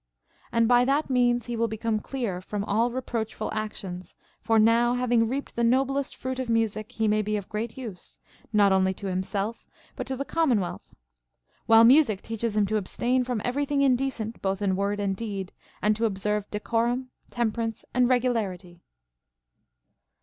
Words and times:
And 0.51 0.67
by 0.67 0.83
that 0.85 1.11
means 1.11 1.45
he 1.45 1.55
will 1.55 1.67
become 1.67 1.99
clear 1.99 2.41
from 2.41 2.63
all 2.63 2.89
reproachful 2.89 3.53
actions, 3.53 4.15
for 4.41 4.57
now 4.57 4.95
having 4.95 5.27
reaped 5.29 5.55
the 5.55 5.63
noblest 5.63 6.15
fruit 6.15 6.39
of 6.39 6.49
music, 6.49 6.93
he 6.93 7.07
may 7.07 7.21
be 7.21 7.37
of 7.37 7.47
great 7.47 7.77
use, 7.77 8.17
not 8.51 8.71
only 8.71 8.95
to 8.95 9.05
himself 9.05 9.69
but 9.95 10.07
to 10.07 10.15
the 10.17 10.25
commonwealth; 10.25 10.95
while 11.67 11.83
music 11.83 12.23
teaches 12.23 12.55
him 12.55 12.65
to 12.65 12.77
ab 12.77 12.87
stain 12.87 13.23
from 13.23 13.43
every 13.45 13.63
thing 13.67 13.83
indecent 13.83 14.41
both 14.41 14.59
in 14.63 14.75
Avord 14.75 14.97
and 14.97 15.15
deed, 15.15 15.51
and 15.83 15.95
to 15.97 16.05
observe 16.05 16.49
decorum, 16.49 17.11
temperance, 17.29 17.85
and 17.93 18.09
regularity. 18.09 18.81